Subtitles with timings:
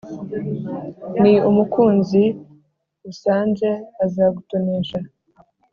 [1.21, 2.23] ni umukunzi
[3.11, 3.69] usanze
[4.03, 5.11] azagutoneshaaa